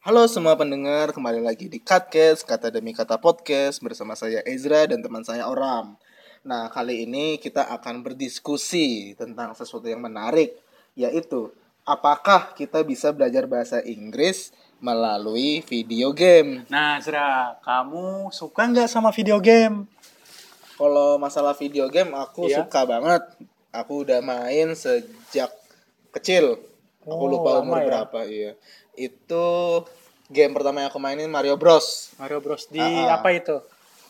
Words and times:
Halo 0.00 0.24
semua 0.24 0.56
pendengar, 0.56 1.12
kembali 1.12 1.44
lagi 1.44 1.68
di 1.68 1.76
Cutcast, 1.76 2.48
kata 2.48 2.72
demi 2.72 2.96
kata 2.96 3.20
podcast 3.20 3.84
bersama 3.84 4.16
saya 4.16 4.40
Ezra 4.48 4.88
dan 4.88 5.04
teman 5.04 5.20
saya 5.20 5.44
Oram. 5.44 5.92
Nah, 6.40 6.72
kali 6.72 7.04
ini 7.04 7.36
kita 7.36 7.68
akan 7.68 8.00
berdiskusi 8.00 9.12
tentang 9.20 9.52
sesuatu 9.52 9.84
yang 9.92 10.00
menarik, 10.00 10.56
yaitu 10.96 11.52
apakah 11.84 12.56
kita 12.56 12.80
bisa 12.80 13.12
belajar 13.12 13.44
bahasa 13.44 13.84
Inggris 13.84 14.56
melalui 14.80 15.60
video 15.68 16.16
game. 16.16 16.64
Nah, 16.72 16.96
Zra, 17.04 17.60
kamu 17.60 18.32
suka 18.32 18.72
nggak 18.72 18.88
sama 18.88 19.12
video 19.12 19.36
game? 19.36 19.84
Kalau 20.80 21.20
masalah 21.20 21.52
video 21.52 21.92
game, 21.92 22.16
aku 22.16 22.48
Iya. 22.48 22.64
suka 22.64 22.88
banget. 22.88 23.20
Aku 23.68 24.08
udah 24.08 24.24
main 24.24 24.72
sejak 24.72 25.52
kecil. 26.16 26.69
Aku 27.04 27.24
Oh, 27.26 27.30
lupa 27.32 27.58
lama 27.58 27.64
umur 27.64 27.78
ya? 27.80 27.86
berapa, 27.88 28.18
iya. 28.28 28.52
Itu 28.92 29.44
game 30.28 30.52
pertama 30.52 30.84
yang 30.84 30.92
aku 30.92 31.00
mainin 31.00 31.32
Mario 31.32 31.56
Bros. 31.56 32.12
Mario 32.20 32.38
Bros 32.44 32.68
di 32.68 32.80
ah. 32.80 33.16
apa 33.16 33.32
itu? 33.32 33.56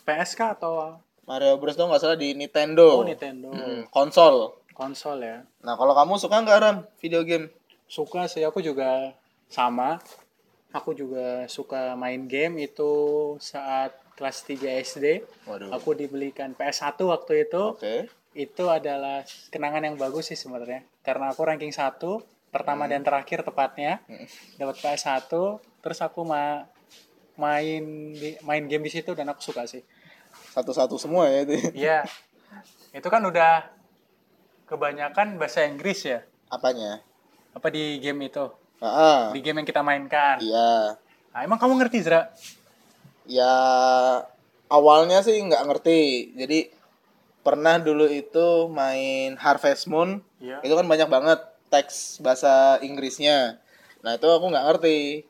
PSK 0.03 0.59
atau 0.59 0.99
Mario 1.23 1.55
Bros 1.55 1.77
tuh 1.77 1.87
nggak 1.87 2.01
salah 2.01 2.19
di 2.19 2.35
Nintendo. 2.35 2.99
oh, 2.99 3.07
Nintendo? 3.07 3.47
Mm, 3.53 3.87
konsol. 3.87 4.59
Konsol 4.75 5.23
ya. 5.23 5.45
Nah, 5.63 5.79
kalau 5.79 5.95
kamu 5.95 6.19
suka 6.19 6.41
nggak 6.43 6.59
Ram 6.59 6.77
video 6.99 7.23
game? 7.23 7.47
Suka 7.87 8.27
sih, 8.27 8.43
aku 8.43 8.59
juga 8.59 9.15
sama. 9.47 9.99
Aku 10.71 10.95
juga 10.95 11.47
suka 11.51 11.95
main 11.99 12.27
game 12.27 12.63
itu 12.63 12.91
saat 13.43 13.91
kelas 14.15 14.47
3 14.47 14.79
SD. 14.83 15.05
Waduh. 15.43 15.71
Aku 15.75 15.91
dibelikan 15.91 16.55
PS1 16.55 16.95
waktu 17.03 17.47
itu. 17.47 17.75
Oke. 17.75 18.07
Itu 18.31 18.71
adalah 18.71 19.27
kenangan 19.51 19.83
yang 19.83 19.95
bagus 19.99 20.31
sih 20.31 20.39
sebenarnya. 20.39 20.87
Karena 21.03 21.35
aku 21.35 21.43
ranking 21.43 21.75
1, 21.75 21.99
pertama 22.51 22.85
dan 22.85 23.01
terakhir 23.01 23.41
tepatnya. 23.41 24.03
Hmm. 24.05 24.27
Dapat 24.59 24.75
PS1, 24.83 25.31
terus 25.81 25.99
aku 26.03 26.27
ma 26.27 26.67
main 27.39 28.11
di, 28.13 28.35
main 28.43 28.67
game 28.67 28.85
di 28.85 28.91
situ 28.91 29.15
dan 29.15 29.31
aku 29.31 29.41
suka 29.41 29.63
sih. 29.65 29.81
Satu-satu 30.51 30.99
semua 30.99 31.31
ya 31.31 31.47
itu. 31.47 31.55
Iya. 31.87 31.99
Itu 32.91 33.07
kan 33.07 33.23
udah 33.23 33.71
kebanyakan 34.67 35.39
bahasa 35.39 35.63
Inggris 35.63 36.03
ya. 36.03 36.27
Apanya? 36.51 36.99
Apa 37.55 37.71
di 37.71 37.99
game 38.03 38.27
itu? 38.27 38.51
Ah, 38.83 39.31
Di 39.31 39.39
game 39.39 39.63
yang 39.63 39.67
kita 39.67 39.79
mainkan. 39.81 40.41
iya. 40.43 40.99
Nah, 41.31 41.47
emang 41.47 41.55
kamu 41.55 41.79
ngerti, 41.79 42.03
Zra? 42.03 42.27
Ya 43.23 43.55
awalnya 44.67 45.23
sih 45.23 45.39
nggak 45.39 45.63
ngerti. 45.67 45.99
Jadi 46.35 46.59
pernah 47.39 47.79
dulu 47.79 48.07
itu 48.11 48.67
main 48.67 49.39
Harvest 49.39 49.87
Moon. 49.87 50.19
Iya. 50.43 50.59
Itu 50.59 50.75
kan 50.75 50.87
banyak 50.87 51.07
banget 51.07 51.39
teks 51.71 52.19
bahasa 52.19 52.77
Inggrisnya. 52.83 53.63
Nah 54.03 54.19
itu 54.19 54.27
aku 54.27 54.51
nggak 54.51 54.65
ngerti. 54.67 55.23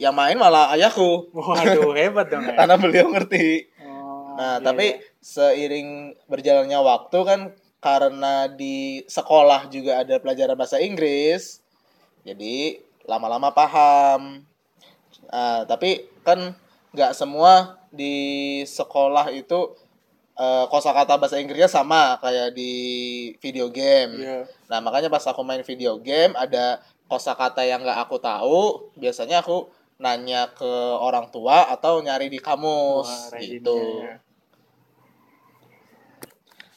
Yang 0.00 0.14
main 0.16 0.36
malah 0.40 0.72
ayahku. 0.74 1.30
Waduh, 1.30 1.94
hebat 1.98 2.26
dong 2.32 2.42
ya. 2.44 2.56
Karena 2.58 2.74
beliau 2.80 3.06
ngerti. 3.12 3.70
Oh, 3.84 4.34
Nah, 4.40 4.56
iya, 4.56 4.64
tapi 4.64 4.86
iya. 4.96 5.04
seiring 5.20 6.16
berjalannya 6.24 6.80
waktu 6.80 7.18
kan 7.28 7.40
karena 7.84 8.48
di 8.48 9.04
sekolah 9.04 9.68
juga 9.68 10.00
ada 10.00 10.16
pelajaran 10.16 10.56
bahasa 10.56 10.80
Inggris. 10.80 11.60
Jadi 12.24 12.80
lama-lama 13.04 13.52
paham. 13.52 14.44
Ah, 15.28 15.68
tapi 15.68 16.08
kan 16.24 16.56
nggak 16.96 17.12
semua 17.12 17.76
di 17.92 18.16
sekolah 18.64 19.28
itu 19.34 19.76
eh, 20.40 20.64
kosakata 20.72 21.20
bahasa 21.20 21.36
Inggrisnya 21.36 21.68
sama 21.68 22.16
kayak 22.24 22.56
di 22.56 22.72
video 23.44 23.68
game. 23.68 24.24
Iya. 24.24 24.48
Nah, 24.72 24.80
makanya 24.80 25.12
pas 25.12 25.24
aku 25.28 25.44
main 25.44 25.60
video 25.60 26.00
game 26.00 26.32
ada 26.32 26.80
kosakata 27.12 27.60
yang 27.66 27.84
nggak 27.84 28.00
aku 28.08 28.16
tahu, 28.16 28.88
biasanya 28.96 29.44
aku 29.44 29.68
nanya 30.00 30.48
ke 30.56 30.72
orang 30.96 31.28
tua 31.28 31.68
atau 31.68 32.00
nyari 32.00 32.32
di 32.32 32.40
kamus 32.40 33.30
Wah, 33.30 33.36
gitu. 33.36 34.00
ya. 34.00 34.16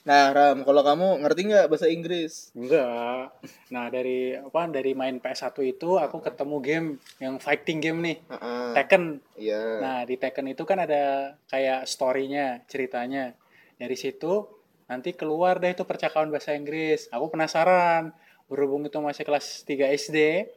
Nah, 0.03 0.36
Ram, 0.36 0.68
kalau 0.68 0.84
kamu 0.84 1.23
ngerti 1.23 1.41
nggak 1.47 1.68
bahasa 1.72 1.88
Inggris? 1.88 2.52
Enggak. 2.52 3.31
Nah, 3.72 3.88
dari 3.88 4.35
apa 4.35 4.68
dari 4.68 4.91
main 4.91 5.23
PS1 5.23 5.56
itu 5.63 5.96
aku 5.96 6.19
ketemu 6.19 6.56
game 6.59 6.88
yang 7.23 7.40
fighting 7.40 7.79
game 7.79 8.03
nih. 8.03 8.18
Heeh. 8.28 8.72
Tekken. 8.75 9.03
Iya. 9.40 9.63
Nah, 9.79 10.00
di 10.03 10.19
Tekken 10.19 10.52
itu 10.52 10.68
kan 10.68 10.84
ada 10.84 11.40
kayak 11.47 11.88
story-nya, 11.88 12.68
ceritanya. 12.68 13.31
Dari 13.78 13.97
situ 13.97 14.47
nanti 14.88 15.16
keluar 15.16 15.57
deh 15.57 15.73
itu 15.73 15.84
percakapan 15.88 16.29
bahasa 16.29 16.53
Inggris. 16.53 17.09
Aku 17.09 17.31
penasaran. 17.31 18.13
Berhubung 18.51 18.85
itu 18.85 19.00
masih 19.00 19.23
kelas 19.23 19.63
3 19.66 19.89
SD. 19.95 20.50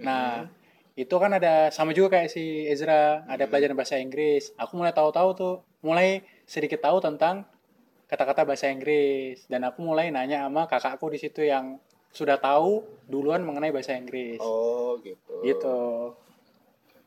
Nah, 0.00 0.48
itu 0.98 1.14
kan 1.14 1.30
ada 1.30 1.70
sama 1.70 1.94
juga 1.94 2.18
kayak 2.18 2.30
si 2.32 2.66
Ezra, 2.66 3.22
ada 3.30 3.46
pelajaran 3.46 3.78
bahasa 3.78 4.00
Inggris. 4.02 4.50
Aku 4.58 4.74
mulai 4.74 4.90
tahu-tahu 4.90 5.28
tuh, 5.38 5.54
mulai 5.84 6.26
sedikit 6.48 6.82
tahu 6.82 6.98
tentang 6.98 7.46
kata-kata 8.08 8.48
bahasa 8.48 8.72
Inggris 8.72 9.44
dan 9.46 9.68
aku 9.68 9.84
mulai 9.84 10.08
nanya 10.08 10.48
sama 10.48 10.64
kakakku 10.64 11.12
di 11.12 11.20
situ 11.20 11.44
yang 11.44 11.76
sudah 12.10 12.40
tahu 12.40 12.82
duluan 13.04 13.44
mengenai 13.44 13.70
bahasa 13.70 13.94
Inggris. 13.94 14.40
Oh, 14.40 14.96
gitu. 15.04 15.44
Gitu. 15.44 15.78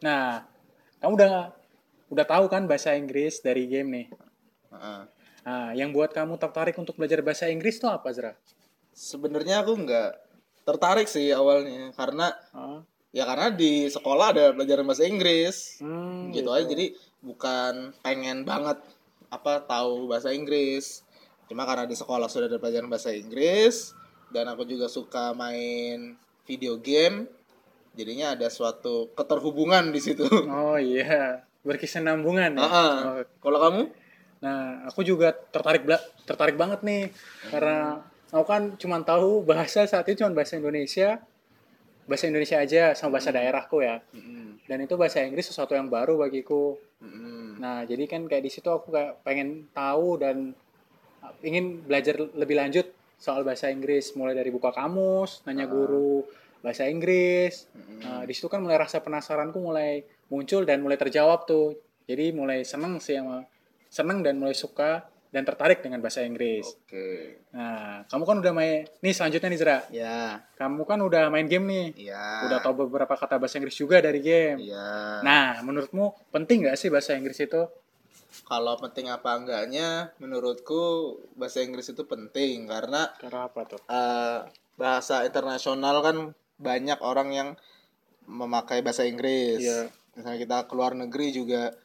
Nah, 0.05 0.45
kamu 1.01 1.13
udah 1.17 1.33
udah 2.13 2.25
tahu 2.29 2.45
kan 2.47 2.69
bahasa 2.69 2.93
Inggris 2.93 3.41
dari 3.41 3.65
game 3.65 3.89
nih. 3.91 4.07
Heeh. 4.71 5.01
Nah, 5.41 5.73
yang 5.73 5.89
buat 5.89 6.13
kamu 6.13 6.37
tertarik 6.37 6.77
untuk 6.77 6.95
belajar 6.95 7.19
bahasa 7.21 7.49
Inggris 7.49 7.81
tuh 7.81 7.89
apa, 7.89 8.13
Zra? 8.13 8.33
Sebenarnya 8.91 9.65
aku 9.65 9.73
nggak 9.73 10.11
tertarik 10.61 11.09
sih 11.09 11.33
awalnya 11.33 11.89
karena 11.97 12.29
Oh, 12.53 12.85
ya 13.09 13.25
karena 13.25 13.49
di 13.49 13.89
sekolah 13.89 14.27
ada 14.31 14.45
pelajaran 14.53 14.85
bahasa 14.85 15.07
Inggris. 15.07 15.81
hmm, 15.81 16.29
gitu 16.31 16.53
aja. 16.53 16.65
Jadi 16.67 16.93
bukan 17.21 17.95
pengen 18.01 18.45
banget 18.45 18.77
apa 19.31 19.63
tahu 19.63 20.05
bahasa 20.05 20.29
Inggris. 20.29 21.01
Cuma 21.49 21.65
karena 21.65 21.89
di 21.89 21.97
sekolah 21.97 22.29
sudah 22.29 22.47
ada 22.47 22.61
pelajaran 22.61 22.87
bahasa 22.87 23.09
Inggris 23.11 23.97
dan 24.29 24.47
aku 24.47 24.63
juga 24.63 24.87
suka 24.87 25.33
main 25.33 26.15
video 26.45 26.79
game 26.79 27.27
jadinya 27.91 28.31
ada 28.31 28.47
suatu 28.47 29.11
keterhubungan 29.17 29.91
di 29.91 29.99
situ. 29.99 30.23
Oh 30.47 30.77
iya, 30.79 31.43
berkesinambungan 31.65 32.55
ya. 32.55 32.63
Ah, 32.63 32.71
Oh, 32.71 33.23
kalau 33.43 33.59
kamu 33.59 33.81
Nah, 34.41 34.89
aku 34.89 35.05
juga 35.05 35.33
tertarik 35.53 35.85
tertarik 36.25 36.57
banget 36.57 36.81
nih 36.81 37.13
karena 37.53 38.01
aku 38.33 38.45
kan 38.49 38.73
cuma 38.81 38.97
tahu 39.05 39.45
bahasa 39.45 39.85
saat 39.85 40.05
itu 40.09 40.25
cuma 40.25 40.33
bahasa 40.33 40.57
Indonesia, 40.57 41.21
bahasa 42.09 42.25
Indonesia 42.25 42.57
aja 42.57 42.83
sama 42.97 43.21
bahasa 43.21 43.29
daerahku 43.29 43.85
ya. 43.85 44.01
Dan 44.65 44.77
itu 44.87 44.97
bahasa 44.97 45.21
Inggris 45.21 45.51
sesuatu 45.51 45.77
yang 45.77 45.91
baru 45.91 46.17
bagiku. 46.17 46.79
Mm-mm. 47.03 47.59
Nah, 47.61 47.83
jadi 47.85 48.07
kan 48.09 48.25
kayak 48.25 48.45
di 48.45 48.51
situ 48.53 48.71
aku 48.71 48.89
kayak 48.89 49.21
pengen 49.21 49.67
tahu 49.75 50.17
dan 50.17 50.57
ingin 51.45 51.85
belajar 51.85 52.17
lebih 52.17 52.57
lanjut 52.57 52.87
soal 53.21 53.45
bahasa 53.45 53.69
Inggris, 53.69 54.17
mulai 54.17 54.33
dari 54.33 54.49
buka 54.49 54.73
kamus, 54.73 55.45
nanya 55.45 55.69
guru 55.69 56.25
bahasa 56.65 56.89
Inggris. 56.89 57.69
Nah, 58.01 58.25
di 58.25 58.33
situ 58.33 58.49
kan 58.49 58.63
mulai 58.63 58.81
rasa 58.81 58.97
penasaranku 59.03 59.61
mulai 59.61 60.01
muncul 60.33 60.65
dan 60.65 60.81
mulai 60.81 60.97
terjawab 60.97 61.45
tuh. 61.45 61.77
Jadi 62.09 62.33
mulai 62.33 62.65
seneng 62.65 62.97
sih 62.97 63.19
sama 63.19 63.45
seneng 63.91 64.23
dan 64.23 64.39
mulai 64.39 64.55
suka 64.55 65.03
dan 65.27 65.43
tertarik 65.43 65.79
dengan 65.79 65.99
bahasa 65.99 66.23
Inggris. 66.23 66.63
oke 66.65 67.07
Nah, 67.51 68.03
kamu 68.05 68.23
kan 68.23 68.37
udah 68.39 68.51
main 68.51 68.87
nih 68.99 69.11
selanjutnya 69.11 69.47
nih 69.47 69.59
Zra. 69.59 69.77
ya 69.89 70.39
Kamu 70.55 70.83
kan 70.83 70.99
udah 70.99 71.27
main 71.27 71.43
game 71.45 71.67
nih. 71.67 71.87
ya 72.07 72.47
Udah 72.47 72.59
tahu 72.59 72.85
beberapa 72.85 73.11
kata 73.13 73.35
bahasa 73.35 73.55
Inggris 73.55 73.75
juga 73.75 73.99
dari 73.99 74.19
game. 74.19 74.59
ya 74.61 75.19
Nah, 75.21 75.59
menurutmu 75.61 76.31
penting 76.31 76.63
nggak 76.63 76.75
sih 76.75 76.87
bahasa 76.87 77.13
Inggris 77.13 77.37
itu? 77.37 77.63
kalau 78.41 78.79
penting 78.79 79.11
apa 79.11 79.35
enggaknya 79.35 80.15
menurutku 80.17 80.79
bahasa 81.35 81.59
Inggris 81.59 81.91
itu 81.91 82.03
penting 82.05 82.63
karena 82.65 83.11
Karena 83.17 83.45
apa 83.45 83.67
tuh? 83.67 83.79
eh, 83.83 84.39
bahasa 84.73 85.23
internasional 85.23 85.99
kan 85.99 86.17
banyak 86.55 86.95
orang 87.01 87.29
yang 87.29 87.49
memakai 88.25 88.79
bahasa 88.79 89.03
Inggris. 89.03 89.59
Iya. 89.59 89.91
Misalnya 90.13 90.39
kita 90.39 90.57
keluar 90.65 90.91
negeri 90.93 91.31
juga 91.33 91.75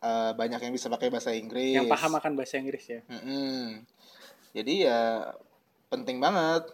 eh, 0.00 0.32
banyak 0.34 0.60
yang 0.60 0.72
bisa 0.72 0.88
pakai 0.88 1.08
bahasa 1.12 1.30
Inggris. 1.32 1.76
Yang 1.76 1.92
paham 1.92 2.12
akan 2.16 2.32
bahasa 2.36 2.56
Inggris 2.56 2.84
ya. 2.88 3.00
Mm-mm. 3.06 3.84
Jadi 4.56 4.74
ya 4.88 5.30
penting 5.92 6.18
banget. 6.18 6.66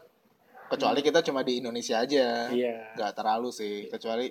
Kecuali 0.66 0.98
kita 0.98 1.22
cuma 1.22 1.46
di 1.46 1.62
Indonesia 1.62 2.02
aja. 2.02 2.50
Iya. 2.50 2.98
Nggak 2.98 3.12
terlalu 3.14 3.50
sih. 3.54 3.86
Kecuali 3.86 4.26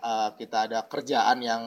eh, 0.00 0.30
kita 0.36 0.68
ada 0.68 0.84
kerjaan 0.84 1.38
yang 1.40 1.64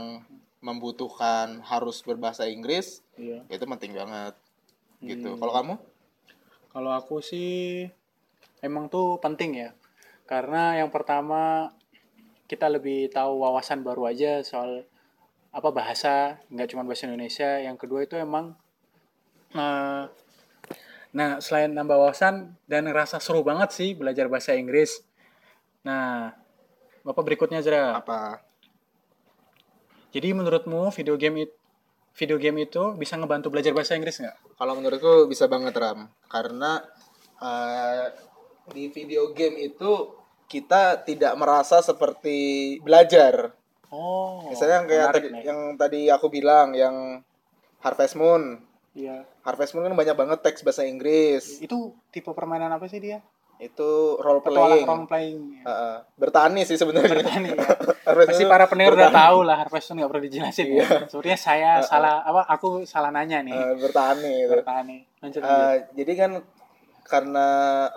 membutuhkan 0.63 1.59
harus 1.67 1.99
berbahasa 2.07 2.47
Inggris, 2.47 3.03
Iya. 3.19 3.43
itu 3.51 3.67
penting 3.67 3.91
banget. 3.91 4.33
Gitu. 5.03 5.35
Hmm. 5.35 5.39
Kalau 5.43 5.53
kamu? 5.59 5.75
Kalau 6.71 6.91
aku 6.95 7.19
sih 7.19 7.83
emang 8.63 8.87
tuh 8.87 9.19
penting 9.19 9.59
ya. 9.59 9.69
Karena 10.23 10.79
yang 10.79 10.87
pertama 10.87 11.75
kita 12.47 12.71
lebih 12.71 13.11
tahu 13.11 13.43
wawasan 13.43 13.83
baru 13.83 14.07
aja 14.07 14.39
soal 14.39 14.87
apa 15.53 15.69
bahasa, 15.69 16.41
nggak 16.49 16.67
cuma 16.73 16.83
bahasa 16.83 17.05
Indonesia. 17.05 17.61
Yang 17.61 17.77
kedua 17.85 18.03
itu 18.03 18.17
emang 18.17 18.57
eh, 19.53 20.03
nah 21.13 21.37
selain 21.37 21.69
nambah 21.69 21.93
wawasan 21.93 22.57
dan 22.65 22.89
ngerasa 22.89 23.21
seru 23.21 23.45
banget 23.45 23.69
sih 23.69 23.93
belajar 23.93 24.25
bahasa 24.25 24.57
Inggris. 24.57 25.05
Nah, 25.85 26.33
Bapak 27.03 27.21
berikutnya 27.21 27.61
Zra. 27.61 27.99
Apa? 27.99 28.41
Jadi 30.15 30.33
menurutmu 30.33 30.89
video 30.89 31.19
game 31.19 31.45
itu 31.45 31.55
video 32.13 32.37
game 32.37 32.69
itu 32.69 32.93
bisa 32.93 33.17
ngebantu 33.17 33.49
belajar 33.49 33.73
bahasa 33.73 33.97
Inggris 33.97 34.21
nggak? 34.21 34.37
Kalau 34.57 34.73
menurutku 34.77 35.25
bisa 35.25 35.49
banget 35.49 35.73
Ram, 35.73 36.09
karena 36.29 36.81
eh, 37.41 38.13
di 38.69 38.87
video 38.93 39.33
game 39.33 39.73
itu 39.73 40.13
kita 40.45 41.01
tidak 41.01 41.33
merasa 41.35 41.81
seperti 41.81 42.77
belajar. 42.85 43.57
Oh. 43.93 44.49
Misalnya 44.49 44.81
yang 44.81 44.87
kayak 44.89 45.07
tadi, 45.13 45.27
nih. 45.29 45.41
yang 45.45 45.59
tadi 45.77 46.01
aku 46.09 46.27
bilang 46.27 46.73
yang 46.73 47.21
Harvest 47.79 48.17
Moon. 48.17 48.57
Iya. 48.97 49.21
Harvest 49.45 49.77
Moon 49.77 49.85
kan 49.85 49.93
banyak 49.93 50.17
banget 50.17 50.39
teks 50.41 50.65
bahasa 50.65 50.81
Inggris. 50.81 51.61
Itu 51.61 51.93
tipe 52.09 52.33
permainan 52.33 52.73
apa 52.73 52.89
sih 52.89 52.97
dia? 52.97 53.21
Itu 53.61 54.17
role 54.17 54.41
Petualang 54.41 54.81
playing. 54.81 54.87
role 54.89 55.05
playing. 55.05 55.39
ya. 55.53 55.63
Heeh. 55.69 55.95
bertani 56.17 56.61
sih 56.65 56.73
sebenarnya. 56.73 57.21
Bertani 57.21 57.49
ya. 57.53 57.65
Pasti 58.27 58.43
para 58.43 58.65
pendengar 58.65 58.97
udah 58.97 59.11
tahu 59.13 59.37
lah 59.45 59.55
Harvest 59.61 59.93
Moon 59.93 59.97
nggak 60.01 60.09
perlu 60.09 60.23
dijelasin 60.25 60.67
ya. 60.73 60.87
Sebenarnya 61.05 61.37
saya 61.37 61.71
salah 61.85 62.25
apa 62.25 62.49
aku 62.49 62.81
salah 62.83 63.13
nanya 63.13 63.45
nih. 63.45 63.53
Eh, 63.53 63.73
bertani 63.77 64.31
itu. 64.41 64.51
Bertani. 64.57 64.97
Lanjut 65.21 65.39
lanjut. 65.45 65.53
Eh, 65.69 65.75
jadi 66.01 66.13
kan 66.17 66.31
karena 67.05 67.47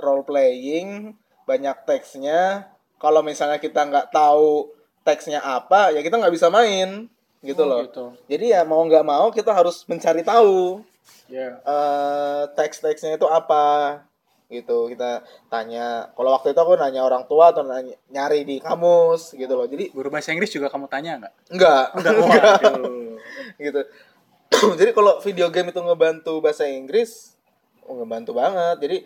role 0.04 0.28
playing 0.28 1.16
banyak 1.46 1.76
teksnya 1.86 2.68
kalau 2.98 3.22
misalnya 3.22 3.56
kita 3.56 3.86
nggak 3.86 4.10
tahu 4.10 4.70
teksnya 5.06 5.38
apa 5.38 5.94
ya 5.94 6.02
kita 6.02 6.18
nggak 6.18 6.34
bisa 6.34 6.50
main 6.50 7.06
gitu 7.40 7.62
Oh, 7.62 7.70
loh 7.70 7.80
gitu. 7.86 8.04
jadi 8.26 8.58
ya 8.58 8.60
mau 8.66 8.82
nggak 8.82 9.06
mau 9.06 9.30
kita 9.30 9.54
harus 9.54 9.86
mencari 9.86 10.26
tahu 10.26 10.82
Ya. 11.30 11.58
eh 11.62 12.42
teks-teksnya 12.54 13.14
itu 13.14 13.26
apa 13.26 13.98
gitu 14.46 14.86
kita 14.86 15.26
tanya 15.46 16.10
kalau 16.14 16.30
waktu 16.30 16.54
itu 16.54 16.58
aku 16.58 16.78
nanya 16.78 17.02
orang 17.02 17.26
tua 17.26 17.50
atau 17.50 17.62
nanya, 17.62 17.98
nyari 18.06 18.42
di 18.42 18.62
kamus 18.62 19.34
gitu 19.34 19.50
loh 19.50 19.66
jadi 19.66 19.90
Guru 19.90 20.06
bahasa 20.06 20.30
Inggris 20.30 20.50
juga 20.50 20.66
kamu 20.66 20.86
tanya 20.86 21.18
nggak? 21.18 21.32
enggak 21.50 21.84
enggak 21.94 22.14
Waduh. 22.22 23.18
gitu 23.58 23.80
jadi 24.78 24.90
kalau 24.94 25.18
video 25.18 25.50
game 25.50 25.70
itu 25.70 25.80
ngebantu 25.82 26.38
bahasa 26.38 26.62
Inggris 26.66 27.34
oh, 27.82 27.98
ngebantu 27.98 28.38
banget 28.38 28.76
jadi 28.78 28.96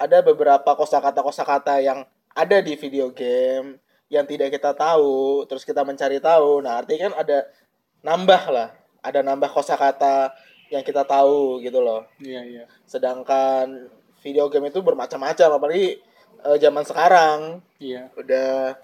ada 0.00 0.24
beberapa 0.24 0.70
kosakata 0.72 1.20
kosakata 1.20 1.80
yang 1.80 2.08
ada 2.32 2.56
di 2.60 2.72
video 2.74 3.12
game 3.12 3.76
yang 4.08 4.24
tidak 4.24 4.50
kita 4.50 4.72
tahu 4.72 5.44
terus 5.44 5.62
kita 5.62 5.80
mencari 5.80 6.18
tahu 6.18 6.60
nah 6.60 6.78
artinya 6.78 7.08
kan 7.08 7.14
ada 7.18 7.38
nambah 8.00 8.42
lah 8.48 8.68
ada 9.00 9.20
nambah 9.20 9.48
kosakata 9.48 10.32
yang 10.68 10.80
kita 10.80 11.04
tahu 11.04 11.60
gitu 11.60 11.78
loh 11.78 12.04
Iya 12.18 12.40
iya. 12.42 12.64
sedangkan 12.84 13.88
video 14.20 14.48
game 14.48 14.68
itu 14.68 14.80
bermacam-macam 14.80 15.48
apalagi 15.54 16.00
eh, 16.40 16.56
zaman 16.58 16.82
sekarang 16.82 17.38
Iya. 17.76 18.08
udah 18.14 18.76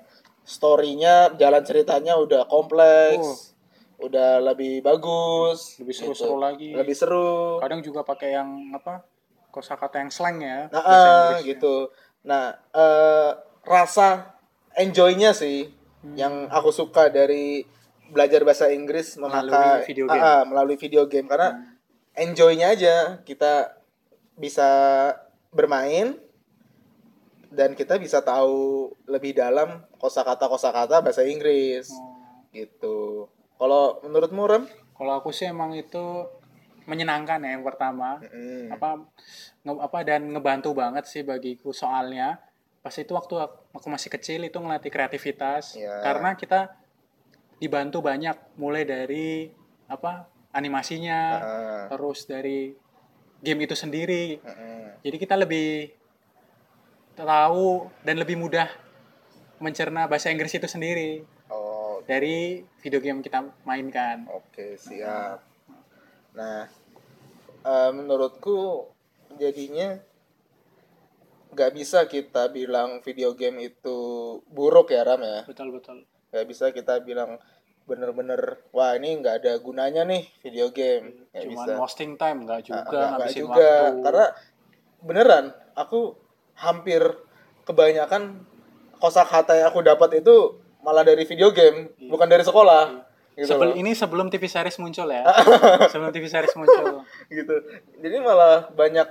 storynya 0.43 1.37
jalan 1.37 1.62
ceritanya 1.62 2.17
udah 2.17 2.44
kompleks 2.44 3.52
udah 3.96 4.40
lebih 4.43 4.81
bagus 4.81 5.76
Lebih 5.76 5.93
gitu. 5.93 6.17
seru-seru 6.17 6.37
lagi. 6.37 6.72
lebih 6.72 6.96
seru 6.96 7.61
Kadang 7.61 7.84
juga 7.84 8.00
pakai 8.00 8.32
yang 8.32 8.49
apa? 8.72 9.05
Kosakata 9.50 10.00
yang 10.00 10.08
slang 10.08 10.40
ya. 10.40 10.69
nah 10.69 10.81
ah, 10.81 10.96
Inggrisnya. 11.37 11.44
gitu 11.46 11.75
nah 12.20 12.44
eh, 12.70 13.31
rasa 13.62 14.40
enjoynya 14.75 15.31
sih 15.31 15.70
yang 16.12 16.49
aku 16.49 16.70
suka 16.70 17.08
dari 17.08 17.62
belajar 18.08 18.43
bahasa 18.43 18.69
Inggris 18.69 19.14
Melalui 19.14 19.84
video 19.84 20.05
ah, 20.05 20.11
game. 20.11 20.25
ah, 20.25 20.43
melalui 20.44 20.76
video 20.76 21.02
game 21.05 21.26
karena 21.26 21.78
enjoynya 22.12 22.70
aja 22.70 22.96
kita 23.22 23.78
bisa 24.34 24.69
bermain 25.50 26.17
dan 27.50 27.75
kita 27.75 27.99
bisa 27.99 28.20
tahu 28.20 28.88
lebih 29.05 29.34
dalam 29.34 29.82
kosakata 29.96 30.46
kosakata 30.46 31.00
bahasa 31.00 31.22
Inggris 31.22 31.90
Oh. 31.90 32.46
gitu. 32.50 33.26
Kalau 33.55 33.99
menurutmu 34.00 34.43
Rem? 34.44 34.64
Kalau 34.93 35.12
aku 35.14 35.31
sih 35.31 35.46
emang 35.46 35.70
itu 35.72 36.26
menyenangkan 36.82 37.38
ya 37.40 37.55
yang 37.55 37.62
pertama. 37.62 38.19
Mm. 38.25 38.70
apa 38.70 38.99
nge- 39.61 39.78
apa 39.81 39.99
dan 40.00 40.26
ngebantu 40.28 40.72
banget 40.72 41.05
sih 41.05 41.22
bagiku 41.22 41.70
soalnya 41.70 42.38
pas 42.81 42.94
itu 42.97 43.12
waktu 43.12 43.35
aku 43.71 43.87
masih 43.87 44.09
kecil 44.09 44.41
itu 44.41 44.56
ngelatih 44.56 44.88
kreativitas 44.88 45.77
Ya. 45.77 46.00
karena 46.00 46.32
kita 46.32 46.73
dibantu 47.56 48.00
banyak 48.00 48.37
mulai 48.56 48.85
dari 48.85 49.53
apa 49.85 50.25
animasinya 50.50 51.19
Ah, 51.37 51.85
terus 51.93 52.25
dari 52.25 52.73
game 53.38 53.65
itu 53.65 53.77
sendiri 53.77 54.41
ah, 54.41 54.49
ah. 54.49 54.88
jadi 55.05 55.17
kita 55.17 55.37
lebih 55.37 55.93
tahu 57.15 57.91
dan 58.00 58.17
lebih 58.17 58.41
mudah 58.41 58.69
mencerna 59.61 60.09
bahasa 60.09 60.32
Inggris 60.32 60.56
itu 60.56 60.65
sendiri 60.65 61.25
Oh, 61.50 61.99
dari 62.06 62.62
video 62.81 63.03
game 63.03 63.21
kita 63.21 63.43
mainkan 63.67 64.23
oke 64.25 64.79
siap. 64.79 65.43
Nah, 66.32 66.71
eh, 67.61 67.91
menurutku 67.91 68.87
jadinya 69.35 69.99
nggak 71.50 71.70
bisa 71.73 72.05
kita 72.05 72.49
bilang 72.49 73.00
video 73.00 73.32
game 73.32 73.58
itu 73.61 73.99
buruk 74.47 74.91
ya 74.91 75.02
Ram 75.02 75.20
ya. 75.20 75.43
betul 75.44 75.70
betul. 75.70 76.02
Nggak 76.31 76.47
bisa 76.47 76.64
kita 76.70 76.99
bilang 77.00 77.38
bener-bener 77.82 78.38
wah 78.70 78.94
ini 78.94 79.19
nggak 79.19 79.43
ada 79.43 79.52
gunanya 79.56 80.02
nih 80.05 80.31
video 80.41 80.70
game. 80.70 81.26
Nggak 81.29 81.43
cuman 81.44 81.67
bisa. 81.67 81.73
wasting 81.76 82.12
time 82.14 82.38
nggak 82.44 82.61
juga 82.62 82.76
Ah, 82.76 82.82
nggak- 82.82 82.93
nggak 82.93 83.11
ngabisin 83.17 83.41
juga. 83.41 83.58
waktu. 83.58 83.99
Karena 84.00 84.26
beneran 85.00 85.44
aku 85.75 86.00
hampir 86.55 87.02
kebanyakan 87.64 88.23
kosakata 88.96 89.56
yang 89.56 89.69
aku 89.69 89.81
dapat 89.81 90.20
itu 90.20 90.37
malah 90.81 91.03
dari 91.03 91.25
video 91.25 91.50
game 91.50 91.88
bukan 92.06 92.26
dari 92.26 92.43
sekolah. 92.43 93.08
Gitu 93.32 93.46
Sebelum 93.49 93.73
ini 93.75 93.91
sebelum 93.93 94.26
TV 94.29 94.44
series 94.44 94.76
muncul 94.76 95.08
ya. 95.08 95.25
sebelum 95.91 96.11
TV 96.11 96.26
series 96.26 96.53
muncul. 96.53 97.03
gitu. 97.29 97.55
Jadi 97.96 98.17
malah 98.19 98.69
banyak 98.70 99.08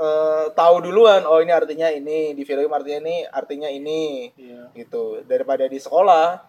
eh, 0.00 0.44
tahu 0.56 0.80
duluan 0.80 1.22
oh 1.28 1.44
ini 1.44 1.52
artinya 1.52 1.92
ini 1.92 2.32
di 2.32 2.42
film 2.48 2.72
artinya 2.72 3.04
ini 3.04 3.16
artinya 3.28 3.68
ini. 3.68 4.32
Iya. 4.34 4.72
gitu 4.72 5.20
daripada 5.28 5.68
di 5.68 5.76
sekolah. 5.76 6.48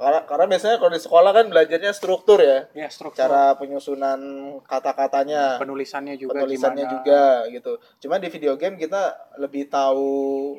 Karena 0.00 0.24
karena 0.24 0.48
biasanya 0.48 0.80
kalau 0.80 0.92
di 0.96 1.02
sekolah 1.04 1.30
kan 1.36 1.46
belajarnya 1.52 1.92
struktur 1.92 2.40
ya. 2.40 2.64
Ya, 2.72 2.88
struktur. 2.88 3.20
Cara 3.20 3.52
penyusunan 3.60 4.16
kata-katanya. 4.64 5.60
Penulisannya 5.60 6.16
juga 6.16 6.40
penulisannya 6.40 6.88
gimana. 6.88 6.94
juga 7.04 7.24
gitu. 7.52 7.72
Cuma 8.00 8.16
di 8.16 8.32
video 8.32 8.56
game 8.56 8.80
kita 8.80 9.12
lebih 9.36 9.68
tahu 9.68 10.56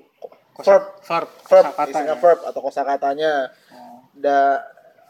Kosa- 0.54 0.94
verb. 1.02 1.26
verb, 1.50 1.68
verb 1.74 1.90
isinya 1.90 2.14
ya. 2.14 2.22
verb 2.22 2.40
atau 2.46 2.62
kosakatanya. 2.62 3.34
Oh, 3.74 4.06
da 4.14 4.62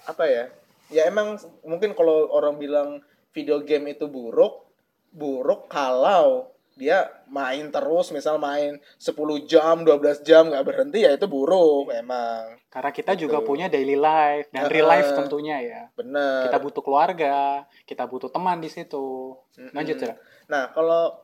apa 0.08 0.24
ya? 0.32 0.48
Ya 0.88 1.12
emang 1.12 1.36
mungkin 1.68 1.92
kalau 1.92 2.32
orang 2.32 2.56
bilang 2.56 3.04
video 3.36 3.60
game 3.68 3.92
itu 3.92 4.08
buruk 4.08 4.64
buruk 5.12 5.68
kalau 5.68 6.48
dia 6.74 7.04
main 7.28 7.68
terus 7.68 8.10
misal 8.10 8.36
main 8.36 8.80
10 8.96 9.12
jam 9.44 9.84
12 9.84 10.24
jam 10.24 10.48
nggak 10.48 10.64
berhenti 10.64 11.04
ya 11.04 11.12
itu 11.12 11.26
buruk 11.26 11.92
emang 11.92 12.56
Karena 12.68 12.90
kita 12.90 13.12
juga 13.14 13.38
Gitu. 13.38 13.46
punya 13.46 13.68
daily 13.68 13.96
life 13.96 14.48
dan 14.50 14.72
real 14.72 14.88
life 14.88 15.12
tentunya 15.12 15.60
ya. 15.60 15.82
bener 15.92 16.48
Kita 16.48 16.58
butuh 16.58 16.80
keluarga, 16.80 17.36
kita 17.84 18.08
butuh 18.08 18.32
teman 18.32 18.58
di 18.58 18.72
situ. 18.72 19.36
Lanjut 19.76 20.00
ya. 20.00 20.16
Nah, 20.48 20.72
kalau 20.72 21.20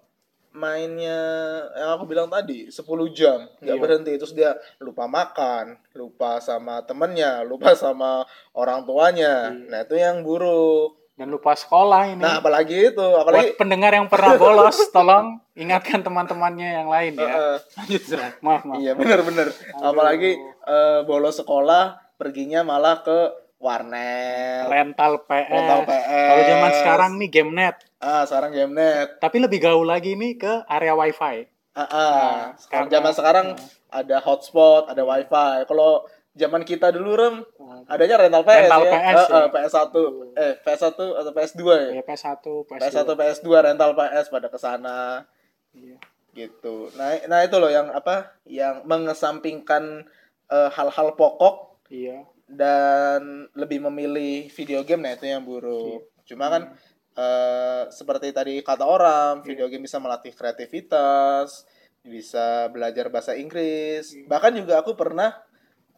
mainnya 0.51 1.19
yang 1.71 1.95
aku 1.95 2.03
bilang 2.03 2.27
tadi 2.27 2.67
10 2.67 2.83
jam 3.13 3.45
nggak 3.61 3.77
Iya. 3.77 3.81
berhenti 3.81 4.11
terus 4.17 4.33
dia 4.33 4.51
lupa 4.77 5.05
makan, 5.05 5.77
lupa 5.93 6.41
sama 6.41 6.81
temennya, 6.81 7.45
lupa 7.45 7.77
sama 7.77 8.25
orang 8.51 8.83
tuanya. 8.83 9.53
Iya. 9.53 9.69
Nah, 9.69 9.79
itu 9.85 9.95
yang 9.95 10.25
buruk. 10.25 10.96
Dan 11.17 11.33
lupa 11.33 11.57
sekolah 11.57 12.13
ini. 12.13 12.21
Nah, 12.21 12.37
apalagi 12.37 12.93
itu, 12.93 13.01
apalagi 13.01 13.57
Buat 13.57 13.57
pendengar 13.57 13.89
yang 13.89 14.05
pernah 14.05 14.37
bolos, 14.37 14.77
tolong 14.95 15.41
ingatkan 15.57 16.05
teman-temannya 16.05 16.77
yang 16.77 16.87
lain 16.93 17.17
ya. 17.17 17.57
Lanjut, 17.73 18.01
Zra. 18.05 18.37
Maaf, 18.45 18.61
maaf. 18.69 18.77
iya 18.77 18.93
bener-bener. 18.93 19.49
Apalagi 19.81 20.37
eh, 20.45 20.99
bolos 21.09 21.41
sekolah 21.41 22.13
perginya 22.21 22.61
malah 22.61 23.01
ke 23.01 23.33
warnet. 23.57 24.69
Rental 24.69 25.25
PS. 25.25 25.49
Rental 25.49 25.81
PS. 25.89 26.05
Kalau 26.05 26.43
zaman 26.45 26.71
sekarang 26.77 27.11
nih 27.17 27.29
game 27.33 27.51
net. 27.57 27.75
Ah, 27.97 28.21
sekarang 28.29 28.53
game 28.53 28.73
net. 28.77 29.17
Tapi 29.17 29.41
lebih 29.41 29.57
gaul 29.57 29.89
lagi 29.89 30.13
nih 30.13 30.37
ke 30.37 30.53
area 30.69 30.93
wifi. 30.93 31.49
Ah, 31.73 31.81
ah. 31.81 31.85
Nah, 31.89 32.45
Kalau 32.69 32.85
karena- 32.85 32.93
zaman 32.93 33.11
sekarang 33.13 33.47
ada 33.89 34.17
hotspot, 34.21 34.85
ada 34.85 35.01
wifi. 35.01 35.65
Kalau 35.65 36.05
zaman 36.37 36.61
kita 36.61 36.93
dulu 36.93 37.17
rem 37.17 37.35
adanya 37.89 38.21
rental 38.21 38.45
PS 38.45 38.61
Rental 38.63 38.81
ya. 38.85 38.91
PS, 38.93 39.21
ya. 39.25 39.37
eh, 39.41 39.47
PS1, 39.49 39.95
eh 40.37 40.53
PS1 40.61 40.99
atau 41.17 41.31
PS2 41.33 41.61
ya. 41.65 41.89
Ya, 41.97 42.03
PS1, 42.05 42.45
PS2. 42.63 42.81
PS1, 42.85 43.09
PS2 43.11 43.47
rental 43.65 43.91
PS 43.91 44.25
pada 44.29 44.47
ke 44.47 44.59
sana 44.61 45.25
Iya. 45.73 45.97
gitu. 46.31 46.93
Nah, 46.93 47.17
nah 47.25 47.39
itu 47.41 47.57
loh 47.57 47.69
yang 47.69 47.89
apa? 47.89 48.37
Yang 48.45 48.85
mengesampingkan 48.85 50.05
eh, 50.47 50.69
hal-hal 50.71 51.17
pokok 51.17 51.81
Iya. 51.89 52.23
dan 52.47 53.51
lebih 53.51 53.83
memilih 53.83 54.47
video 54.49 54.81
game 54.81 55.03
nah 55.03 55.11
itu 55.11 55.25
yang 55.25 55.43
buruk. 55.43 56.07
Cuma 56.23 56.47
kan 56.47 56.63
eh, 57.13 57.83
seperti 57.89 58.29
tadi 58.29 58.61
kata 58.61 58.85
orang, 58.85 59.41
video 59.41 59.65
game 59.67 59.83
bisa 59.83 59.97
melatih 59.97 60.31
kreativitas, 60.31 61.65
bisa 62.05 62.69
belajar 62.69 63.09
bahasa 63.09 63.33
Inggris. 63.33 64.13
Bahkan 64.25 64.53
juga 64.55 64.79
aku 64.79 64.93
pernah 64.93 65.33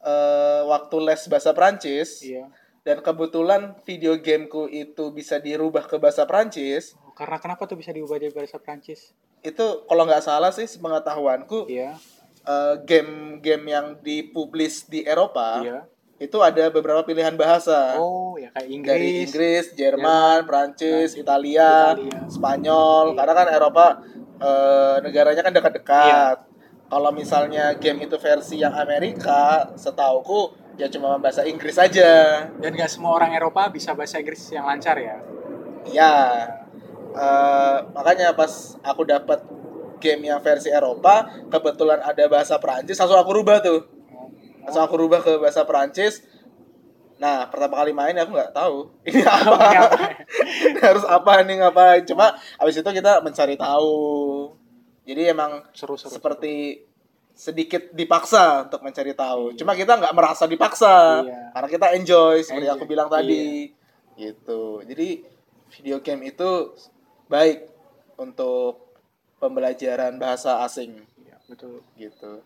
eh, 0.01 0.61
waktu 0.63 0.95
les 1.01 1.21
bahasa 1.25 1.51
Prancis, 1.51 2.21
Iya. 2.21 2.47
dan 2.81 2.99
kebetulan 2.99 3.75
video 3.83 4.15
gameku 4.15 4.65
itu 4.65 5.11
bisa 5.11 5.37
dirubah 5.37 5.83
ke 5.83 5.95
bahasa 5.95 6.23
Prancis 6.23 6.95
Oh, 6.97 7.11
Karena 7.11 7.35
kenapa 7.35 7.63
tuh 7.63 7.75
bisa 7.75 7.91
diubah 7.91 8.15
jadi 8.15 8.31
bahasa 8.31 8.57
Prancis? 8.57 9.11
itu 9.39 9.65
kalau 9.83 10.03
nggak 10.03 10.19
salah 10.21 10.49
sih 10.49 10.65
sepengetahuanku 10.65 11.67
Iya. 11.67 11.99
eh, 12.41 12.75
game-game 12.81 13.65
yang 13.67 13.85
dipublis 13.99 14.83
di 14.85 15.03
Eropa 15.03 15.59
Iya. 15.59 15.79
itu 16.17 16.37
ada 16.39 16.67
beberapa 16.67 17.03
pilihan 17.03 17.31
bahasa 17.33 17.95
Oh, 17.95 18.35
ya 18.35 18.51
kayak 18.51 18.67
Inggris. 18.67 18.89
dari 18.89 19.09
Inggris, 19.21 19.65
Jerman, 19.73 20.43
Prancis, 20.43 21.13
Italia, 21.13 21.93
Italia. 21.93 22.19
Spanyol. 22.27 23.05
Iya. 23.05 23.15
Karena 23.15 23.33
kan 23.33 23.47
Eropa 23.49 23.85
eh, 24.39 24.95
negaranya 25.01 25.41
kan 25.41 25.51
dekat-dekat. 25.51 26.37
Iya. 26.39 26.48
Kalau 26.89 27.13
misalnya 27.13 27.77
game 27.77 28.09
itu 28.09 28.17
versi 28.17 28.65
yang 28.65 28.73
Amerika, 28.73 29.69
setauku 29.77 30.57
ya 30.73 30.89
cuma 30.89 31.21
bahasa 31.21 31.45
Inggris 31.45 31.77
aja. 31.77 32.43
Dan 32.57 32.73
gak 32.73 32.89
semua 32.89 33.13
orang 33.13 33.37
Eropa 33.37 33.69
bisa 33.69 33.93
bahasa 33.93 34.17
Inggris 34.17 34.41
yang 34.49 34.65
lancar 34.65 34.97
ya. 34.97 35.21
Ya, 35.85 36.13
eh, 37.13 37.77
makanya 37.93 38.33
pas 38.33 38.73
aku 38.81 39.05
dapat 39.05 39.45
game 40.01 40.31
yang 40.31 40.39
versi 40.41 40.71
Eropa, 40.71 41.27
kebetulan 41.51 41.99
ada 42.01 42.25
bahasa 42.25 42.55
Prancis, 42.57 42.97
langsung 42.97 43.19
aku 43.19 43.31
rubah 43.37 43.59
tuh. 43.61 43.85
Langsung 44.63 44.81
aku 44.81 44.95
rubah 44.97 45.19
ke 45.21 45.37
bahasa 45.37 45.61
Prancis. 45.67 46.23
Nah, 47.19 47.51
pertama 47.51 47.83
kali 47.83 47.91
main 47.91 48.15
aku 48.15 48.31
nggak 48.31 48.55
tahu 48.55 48.87
ini 49.11 49.27
apa. 49.27 49.59
Harus 50.87 51.03
apa 51.03 51.43
nih 51.43 51.59
ngapain. 51.59 52.01
Cuma 52.07 52.31
habis 52.55 52.79
itu 52.79 52.89
kita 52.95 53.19
mencari 53.19 53.59
tahu. 53.59 53.91
Jadi 55.09 55.21
emang 55.25 55.65
Seru-seru. 55.73 56.13
seperti 56.13 56.85
sedikit 57.33 57.89
dipaksa 57.91 58.67
untuk 58.67 58.83
mencari 58.83 59.15
tahu. 59.15 59.55
Cuma 59.55 59.73
kita 59.73 59.95
nggak 59.95 60.13
merasa 60.13 60.45
dipaksa 60.45 61.23
Iya. 61.23 61.49
karena 61.49 61.67
kita 61.71 61.87
enjoy 61.95 62.35
seperti 62.43 62.67
Enjoy. 62.67 62.77
aku 62.77 62.85
bilang 62.85 63.09
tadi. 63.09 63.71
Gitu. 64.13 64.61
Jadi 64.85 65.09
video 65.71 65.97
game 65.99 66.29
itu 66.29 66.49
baik 67.25 67.65
untuk 68.17 68.91
pembelajaran 69.39 70.19
bahasa 70.19 70.59
asing 70.61 70.99
Iya, 71.17 71.37
betul. 71.47 71.79
gitu. 71.95 72.43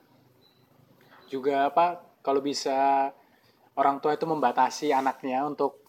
Juga 1.27 1.65
apa 1.67 2.00
kalau 2.22 2.39
bisa 2.39 3.10
orang 3.74 3.98
tua 3.98 4.13
itu 4.13 4.24
membatasi 4.24 4.93
anaknya 4.93 5.41
untuk 5.41 5.82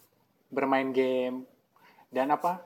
bermain 0.48 0.88
game 0.90 1.44
dan 2.08 2.32
apa? 2.32 2.64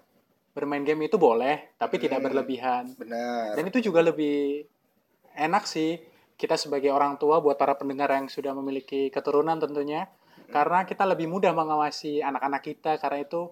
Bermain 0.59 0.83
game 0.83 1.07
itu 1.07 1.15
boleh, 1.15 1.79
tapi 1.79 2.03
tidak 2.03 2.19
Hmm. 2.19 2.27
berlebihan. 2.27 2.85
Benar. 2.99 3.55
Dan 3.55 3.63
itu 3.65 3.79
juga 3.81 4.03
lebih 4.03 4.67
enak 5.39 5.63
sih 5.63 6.03
kita 6.35 6.59
sebagai 6.59 6.91
orang 6.91 7.15
tua 7.15 7.39
buat 7.39 7.55
para 7.55 7.79
pendengar 7.79 8.11
yang 8.11 8.27
sudah 8.27 8.51
memiliki 8.53 9.07
keturunan 9.09 9.55
tentunya 9.55 10.11
karena 10.51 10.83
kita 10.83 11.03
lebih 11.05 11.27
mudah 11.27 11.51
mengawasi 11.51 12.19
anak-anak 12.19 12.63
kita 12.65 12.95
karena 12.97 13.23
itu 13.23 13.51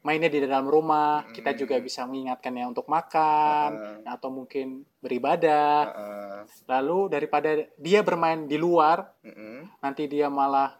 mainnya 0.00 0.26
di 0.26 0.38
dalam 0.40 0.64
rumah 0.64 1.26
kita 1.28 1.52
juga 1.52 1.78
bisa 1.78 2.06
mengingatkannya 2.06 2.64
untuk 2.64 2.86
makan 2.86 3.70
atau 4.06 4.30
mungkin 4.30 4.86
beribadah 4.98 5.78
Heeh. 5.84 6.38
lalu 6.70 7.10
daripada 7.10 7.50
dia 7.74 8.00
bermain 8.00 8.46
di 8.46 8.54
luar 8.56 9.12
Mm-mm. 9.22 9.82
nanti 9.82 10.06
dia 10.06 10.30
malah 10.30 10.78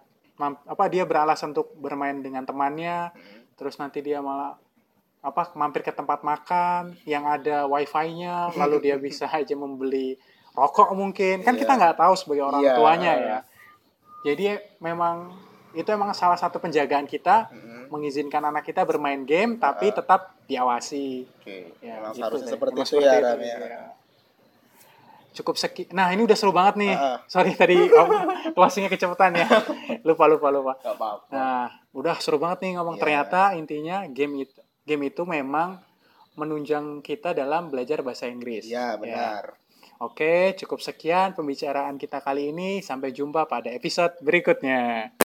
apa 0.64 0.84
dia 0.86 1.02
beralasan 1.02 1.50
untuk 1.50 1.74
bermain 1.74 2.18
dengan 2.18 2.46
temannya 2.46 3.10
terus 3.54 3.76
nanti 3.76 3.98
dia 4.00 4.22
malah 4.22 4.54
apa 5.20 5.50
mampir 5.52 5.82
ke 5.82 5.90
tempat 5.90 6.22
makan 6.22 6.94
yang 7.04 7.24
ada 7.24 7.64
wifi-nya 7.64 8.54
lalu 8.54 8.76
dia 8.80 8.96
bisa 9.00 9.26
aja 9.26 9.54
membeli 9.54 10.14
rokok 10.52 10.90
mungkin 10.92 11.42
kan 11.42 11.52
Iya. 11.52 11.60
kita 11.60 11.72
nggak 11.74 11.96
tahu 11.96 12.14
sebagai 12.14 12.44
orang 12.44 12.62
Iya. 12.62 12.74
tuanya 12.74 13.12
ya 13.14 13.38
jadi 14.20 14.46
memang 14.78 15.30
itu 15.70 15.86
emang 15.86 16.10
salah 16.12 16.34
satu 16.34 16.58
penjagaan 16.58 17.04
kita 17.04 17.46
Mm-mm. 17.48 17.86
mengizinkan 17.88 18.40
anak 18.42 18.64
kita 18.64 18.82
bermain 18.82 19.22
game 19.22 19.54
tapi 19.56 19.90
tetap 19.90 20.34
diawasi 20.44 21.28
Oke. 21.36 21.76
ya 21.78 21.98
Memang 21.98 22.12
gitu 22.12 22.24
harusnya 22.24 22.44
deh. 22.44 22.52
seperti 22.52 22.74
Emang 22.74 22.88
itu 22.88 22.96
ya, 22.98 23.12
Ram 23.16 23.36
itu, 23.36 23.44
ya. 23.44 23.56
ya. 23.60 23.82
cukup 25.30 25.54
seki 25.54 25.82
nah 25.92 26.08
ini 26.08 26.24
udah 26.24 26.34
seru 26.34 26.50
banget 26.50 26.74
nih 26.78 26.94
Ah. 26.94 27.18
sorry 27.26 27.54
tadi 27.54 27.78
oh, 27.94 28.06
closingnya 28.52 28.88
kecepatan 28.88 29.34
ya 29.36 29.46
lupa 30.08 30.24
lupa 30.26 30.48
lupa 30.48 30.72
Gak 30.78 30.94
apa-apa. 30.94 31.26
Nah, 31.30 31.66
udah 31.92 32.16
seru 32.18 32.38
banget 32.38 32.58
nih 32.64 32.72
ngomong 32.74 32.94
Iya. 32.94 33.02
ternyata 33.02 33.40
intinya 33.54 33.96
game 34.08 34.42
itu 34.42 34.58
game 34.88 35.12
itu 35.12 35.28
memang 35.28 35.76
menunjang 36.38 37.04
kita 37.04 37.36
dalam 37.36 37.68
belajar 37.68 38.00
bahasa 38.00 38.24
Inggris. 38.30 38.64
Iya, 38.64 38.96
Ya. 38.96 38.98
benar. 38.98 39.44
Oke, 39.98 40.54
cukup 40.54 40.78
sekian 40.78 41.34
pembicaraan 41.34 41.98
kita 41.98 42.22
kali 42.22 42.54
ini. 42.54 42.78
Sampai 42.80 43.10
jumpa 43.10 43.50
pada 43.50 43.68
episode 43.68 44.14
berikutnya. 44.22 45.10